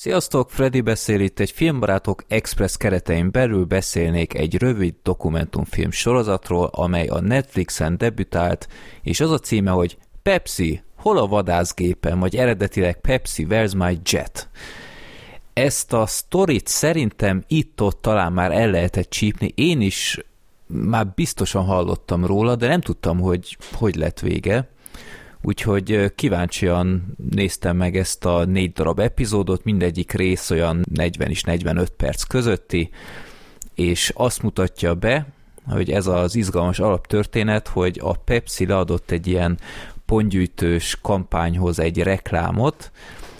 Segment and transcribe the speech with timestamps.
[0.00, 7.06] Sziasztok, Freddy beszél itt egy Filmbarátok Express keretein belül beszélnék egy rövid dokumentumfilm sorozatról, amely
[7.06, 8.68] a Netflixen debütált,
[9.02, 14.48] és az a címe, hogy Pepsi, hol a vadászgépen, vagy eredetileg Pepsi, where's my jet?
[15.52, 20.18] Ezt a sztorit szerintem itt-ott talán már el lehetett csípni, én is
[20.66, 24.68] már biztosan hallottam róla, de nem tudtam, hogy hogy lett vége
[25.42, 31.90] úgyhogy kíváncsian néztem meg ezt a négy darab epizódot, mindegyik rész olyan 40 és 45
[31.90, 32.90] perc közötti,
[33.74, 35.26] és azt mutatja be,
[35.66, 39.58] hogy ez az izgalmas alaptörténet, hogy a Pepsi leadott egy ilyen
[40.06, 42.90] pontgyűjtős kampányhoz egy reklámot,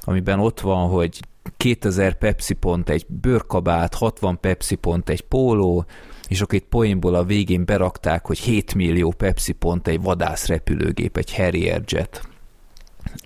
[0.00, 1.20] amiben ott van, hogy
[1.56, 5.84] 2000 Pepsi pont egy bőrkabát, 60 Pepsi pont egy póló,
[6.28, 11.34] és akkor itt poénból a végén berakták, hogy 7 millió Pepsi pont egy vadászrepülőgép, egy
[11.34, 12.28] Harrier jet.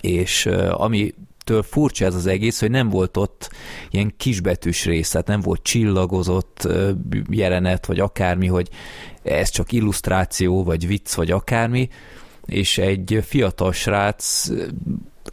[0.00, 1.14] És ami
[1.44, 3.50] től furcsa ez az egész, hogy nem volt ott
[3.90, 6.68] ilyen kisbetűs rész, tehát nem volt csillagozott
[7.30, 8.68] jelenet, vagy akármi, hogy
[9.22, 11.88] ez csak illusztráció, vagy vicc, vagy akármi,
[12.44, 14.48] és egy fiatal srác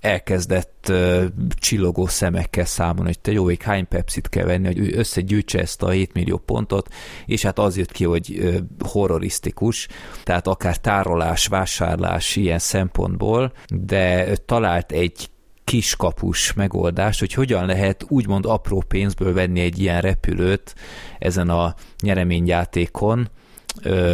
[0.02, 1.24] elkezdett uh,
[1.60, 5.90] csillogó szemekkel számolni, hogy te jó, hogy hány pepsit kell venni, hogy összegyűjtse ezt a
[5.90, 6.94] 7 millió pontot,
[7.26, 9.88] és hát az jött ki, hogy uh, horrorisztikus,
[10.24, 15.30] tehát akár tárolás, vásárlás ilyen szempontból, de talált egy
[15.70, 20.76] kiskapus megoldás, hogy hogyan lehet úgymond apró pénzből venni egy ilyen repülőt
[21.20, 23.30] ezen a nyereményjátékon,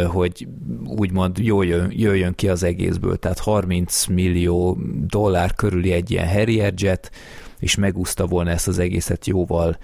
[0.06, 0.48] hogy
[0.86, 3.16] úgymond jöjjön, jöjjön ki az egészből.
[3.16, 7.10] Tehát 30 millió dollár körüli egy ilyen Harrier jet,
[7.58, 9.78] és megúszta volna ezt az egészet jóval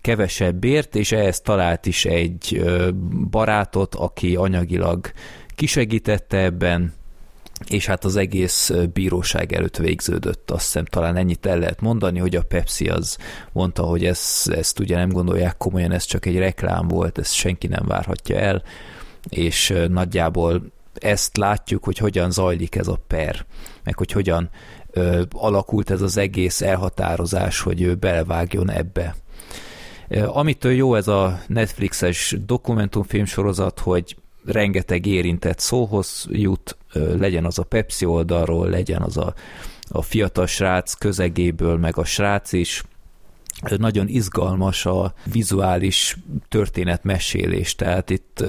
[0.00, 2.64] kevesebbért, és ehhez talált is egy
[3.30, 5.10] barátot, aki anyagilag
[5.54, 6.92] kisegítette ebben,
[7.68, 12.36] és hát az egész bíróság előtt végződött, azt hiszem talán ennyit el lehet mondani, hogy
[12.36, 13.18] a Pepsi az
[13.52, 17.66] mondta, hogy ezt, ezt ugye nem gondolják komolyan, ez csak egy reklám volt, ezt senki
[17.66, 18.62] nem várhatja el,
[19.28, 20.62] és nagyjából
[20.94, 23.46] ezt látjuk, hogy hogyan zajlik ez a per,
[23.84, 24.50] meg hogy hogyan
[24.90, 29.16] ö, alakult ez az egész elhatározás, hogy ő belevágjon ebbe.
[30.26, 36.76] Amitől jó ez a Netflixes dokumentumfilm sorozat, hogy rengeteg érintett szóhoz jut,
[37.18, 39.34] legyen az a Pepsi oldalról, legyen az a,
[39.88, 42.82] a fiatal srác közegéből, meg a srác is,
[43.76, 46.16] nagyon izgalmas a vizuális
[46.48, 48.44] történetmesélés, tehát itt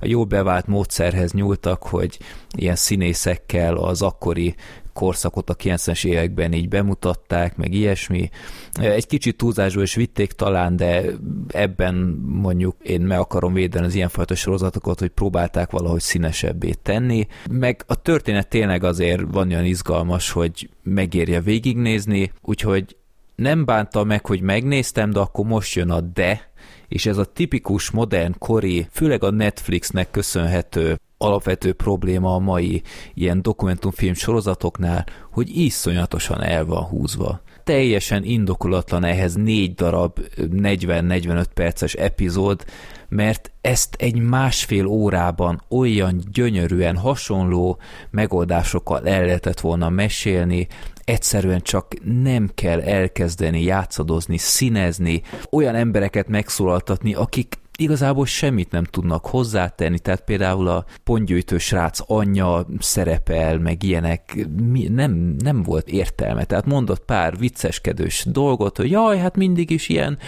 [0.00, 2.18] a jó bevált módszerhez nyúltak, hogy
[2.56, 4.54] ilyen színészekkel az akkori
[4.92, 8.30] korszakot a 90-es években így bemutatták, meg ilyesmi.
[8.72, 11.02] Egy kicsit túlzásból is vitték talán, de
[11.48, 17.26] ebben mondjuk én meg akarom védeni az ilyenfajta sorozatokat, hogy próbálták valahogy színesebbé tenni.
[17.50, 22.96] Meg a történet tényleg azért van olyan izgalmas, hogy megérje végignézni, úgyhogy
[23.36, 26.50] nem bánta meg, hogy megnéztem, de akkor most jön a de,
[26.88, 32.82] és ez a tipikus modern kori, főleg a Netflixnek köszönhető alapvető probléma a mai
[33.14, 37.40] ilyen dokumentumfilm sorozatoknál, hogy iszonyatosan el van húzva.
[37.66, 42.64] Teljesen indokolatlan ehhez négy darab 40-45 perces epizód,
[43.08, 47.78] mert ezt egy másfél órában olyan gyönyörűen hasonló
[48.10, 50.66] megoldásokkal el lehetett volna mesélni,
[51.04, 59.26] egyszerűen csak nem kell elkezdeni játszadozni, színezni, olyan embereket megszólaltatni, akik igazából semmit nem tudnak
[59.26, 66.44] hozzátenni, tehát például a pontgyűjtő srác anyja szerepel, meg ilyenek, mi, nem, nem volt értelme,
[66.44, 70.18] tehát mondott pár vicceskedős dolgot, hogy jaj, hát mindig is ilyen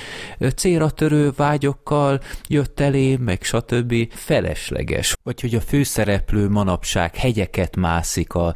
[0.57, 3.95] célra törő vágyokkal jött elé, meg stb.
[4.13, 5.17] felesleges.
[5.23, 8.55] Vagy hogy a főszereplő manapság hegyeket mászik a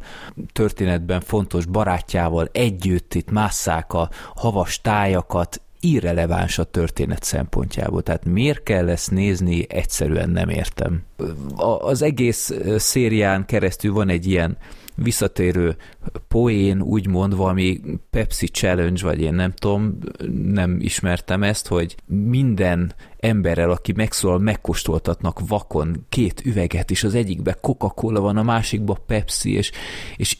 [0.51, 8.03] történetben fontos barátjával együtt, itt másszák a havas tájakat, irreleváns a történet szempontjából.
[8.03, 11.03] Tehát miért kell ezt nézni, egyszerűen nem értem.
[11.79, 14.57] Az egész szérián keresztül van egy ilyen
[14.95, 15.75] visszatérő
[16.27, 17.79] poén, úgymond valami
[18.09, 19.97] Pepsi Challenge, vagy én nem tudom,
[20.43, 27.57] nem ismertem ezt, hogy minden emberrel, aki megszólal, megkóstoltatnak vakon két üveget, és az egyikbe
[27.61, 29.71] Coca-Cola van, a másikba Pepsi, és,
[30.17, 30.37] és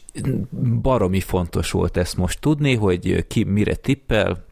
[0.82, 4.44] baromi fontos volt ezt most tudni, hogy ki mire tippel,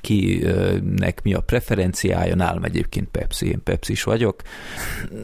[0.00, 4.42] kinek mi a preferenciája, nálam egyébként Pepsi, én Pepsi vagyok.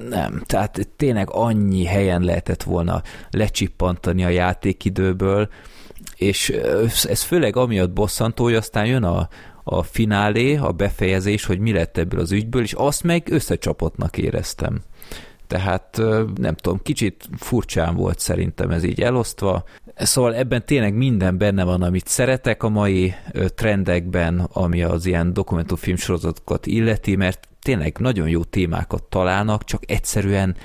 [0.09, 5.49] Nem, tehát tényleg annyi helyen lehetett volna lecsippantani a játékidőből,
[6.17, 6.49] és
[7.09, 9.29] ez főleg amiatt bosszantó, hogy aztán jön a,
[9.65, 14.81] a finálé, a befejezés, hogy mi lett ebből az ügyből, és azt meg összecsapottnak éreztem.
[15.49, 16.01] Tehát
[16.35, 19.65] nem tudom, kicsit furcsán volt szerintem ez így elosztva.
[19.97, 23.15] Szóval ebben tényleg minden benne van, amit szeretek a mai
[23.55, 30.57] trendekben, ami az ilyen dokumentumfilm sorozatokat illeti, mert tényleg nagyon jó témákat találnak, csak egyszerűen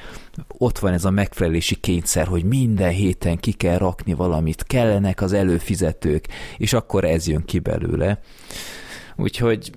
[0.47, 5.33] ott van ez a megfelelési kényszer, hogy minden héten ki kell rakni valamit, kellenek az
[5.33, 6.27] előfizetők,
[6.57, 8.19] és akkor ez jön ki belőle.
[9.15, 9.71] Úgyhogy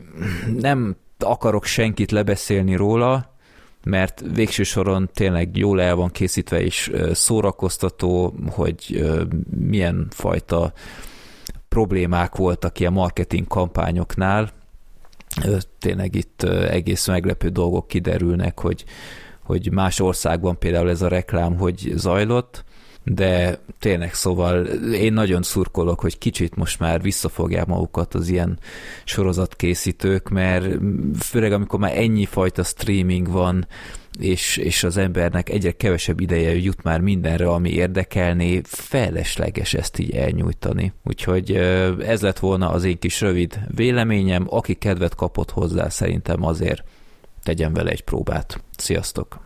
[0.59, 3.36] nem akarok senkit lebeszélni róla,
[3.87, 9.05] mert végső soron tényleg jól el van készítve és szórakoztató, hogy
[9.61, 10.73] milyen fajta
[11.69, 14.51] problémák voltak ilyen marketing kampányoknál.
[15.79, 18.85] Tényleg itt egész meglepő dolgok kiderülnek, hogy,
[19.43, 22.65] hogy más országban például ez a reklám hogy zajlott,
[23.09, 28.59] de tényleg szóval én nagyon szurkolok, hogy kicsit most már visszafogják magukat az ilyen
[29.05, 30.79] sorozatkészítők, mert
[31.19, 33.67] főleg amikor már ennyi fajta streaming van,
[34.19, 40.11] és, és az embernek egyre kevesebb ideje jut már mindenre, ami érdekelné, felesleges ezt így
[40.11, 40.93] elnyújtani.
[41.05, 41.55] Úgyhogy
[42.07, 46.85] ez lett volna az én kis rövid véleményem, aki kedvet kapott hozzá, szerintem azért
[47.43, 48.63] tegyen vele egy próbát.
[48.77, 49.35] Sziasztok!